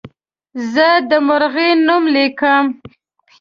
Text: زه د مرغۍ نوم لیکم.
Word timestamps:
زه 0.73 0.87
د 1.09 1.11
مرغۍ 1.27 1.71
نوم 1.87 2.03
لیکم. 2.15 2.65